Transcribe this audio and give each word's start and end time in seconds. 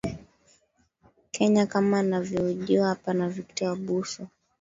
kenya 1.31 1.65
kama 1.65 1.99
anavyohojiwa 1.99 2.87
hapa 2.87 3.13
na 3.13 3.29
victor 3.29 3.67
abuso 3.71 4.27